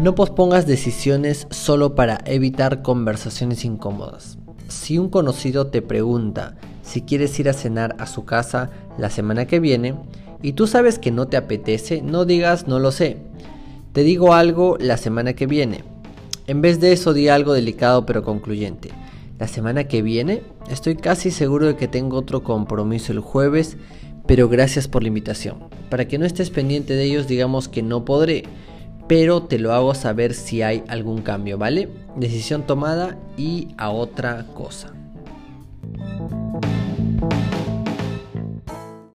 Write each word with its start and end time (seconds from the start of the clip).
No 0.00 0.14
pospongas 0.14 0.66
decisiones 0.66 1.46
solo 1.50 1.94
para 1.94 2.22
evitar 2.24 2.80
conversaciones 2.80 3.66
incómodas. 3.66 4.38
Si 4.68 4.96
un 4.96 5.10
conocido 5.10 5.66
te 5.66 5.82
pregunta 5.82 6.56
si 6.80 7.02
quieres 7.02 7.38
ir 7.38 7.50
a 7.50 7.52
cenar 7.52 7.96
a 7.98 8.06
su 8.06 8.24
casa 8.24 8.70
la 8.96 9.10
semana 9.10 9.44
que 9.44 9.60
viene 9.60 9.96
y 10.40 10.54
tú 10.54 10.66
sabes 10.66 10.98
que 10.98 11.10
no 11.10 11.28
te 11.28 11.36
apetece, 11.36 12.00
no 12.00 12.24
digas 12.24 12.66
no 12.66 12.78
lo 12.78 12.92
sé. 12.92 13.18
Te 13.92 14.02
digo 14.02 14.32
algo 14.32 14.78
la 14.80 14.96
semana 14.96 15.34
que 15.34 15.46
viene. 15.46 15.84
En 16.46 16.62
vez 16.62 16.80
de 16.80 16.92
eso 16.92 17.12
di 17.12 17.28
algo 17.28 17.52
delicado 17.52 18.06
pero 18.06 18.24
concluyente. 18.24 18.92
La 19.38 19.48
semana 19.48 19.84
que 19.84 20.00
viene 20.00 20.42
estoy 20.70 20.96
casi 20.96 21.30
seguro 21.30 21.66
de 21.66 21.76
que 21.76 21.88
tengo 21.88 22.16
otro 22.16 22.42
compromiso 22.42 23.12
el 23.12 23.20
jueves, 23.20 23.76
pero 24.26 24.48
gracias 24.48 24.88
por 24.88 25.02
la 25.02 25.08
invitación. 25.08 25.58
Para 25.90 26.08
que 26.08 26.16
no 26.16 26.24
estés 26.24 26.48
pendiente 26.48 26.94
de 26.94 27.04
ellos 27.04 27.28
digamos 27.28 27.68
que 27.68 27.82
no 27.82 28.06
podré 28.06 28.44
pero 29.10 29.42
te 29.42 29.58
lo 29.58 29.72
hago 29.72 29.92
saber 29.92 30.34
si 30.34 30.62
hay 30.62 30.84
algún 30.86 31.22
cambio, 31.22 31.58
¿vale? 31.58 31.88
Decisión 32.14 32.64
tomada 32.64 33.18
y 33.36 33.74
a 33.76 33.90
otra 33.90 34.46
cosa. 34.54 34.92